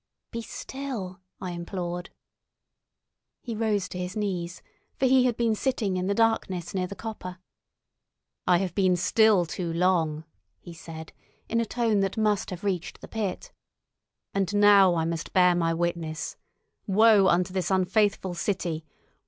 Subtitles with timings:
[0.31, 2.09] "Be still!" I implored.
[3.43, 4.63] He rose to his knees,
[4.95, 7.37] for he had been sitting in the darkness near the copper.
[8.47, 10.23] "I have been still too long,"
[10.57, 11.13] he said,
[11.47, 13.51] in a tone that must have reached the pit,
[14.33, 16.35] "and now I must bear my witness.
[16.87, 18.83] Woe unto this unfaithful city!